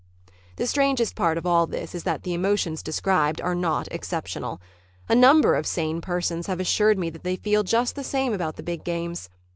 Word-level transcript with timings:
The 0.55 0.65
strangest 0.65 1.13
part 1.13 1.37
of 1.37 1.45
all 1.45 1.67
this 1.67 1.93
is 1.93 2.05
that 2.05 2.23
the 2.23 2.33
emotions 2.33 2.81
described 2.81 3.39
are 3.39 3.53
not 3.53 3.87
exceptional. 3.91 4.59
A 5.07 5.13
number 5.13 5.53
of 5.53 5.67
sane 5.67 6.01
persons 6.01 6.47
have 6.47 6.59
assured 6.59 6.97
me 6.97 7.11
that 7.11 7.23
they 7.23 7.35
feel 7.35 7.61
just 7.61 7.95
the 7.95 8.03
same 8.03 8.33
about 8.33 8.55
the 8.55 8.63
big 8.63 8.83
games. 8.83 9.29